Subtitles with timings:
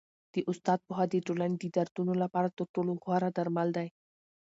[0.33, 3.87] د استاد پوهه د ټولني د دردونو لپاره تر ټولو غوره درمل دی.